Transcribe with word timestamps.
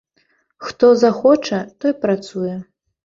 Хто 0.67 0.89
захоча, 1.03 1.59
той 1.85 1.93
працуе. 2.07 2.57